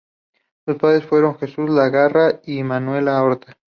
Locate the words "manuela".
2.63-3.21